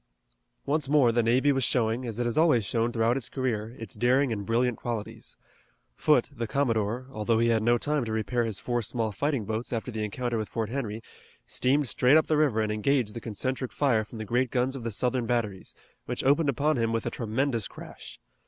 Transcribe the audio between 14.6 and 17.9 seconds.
of the Southern batteries, which opened upon him with a tremendous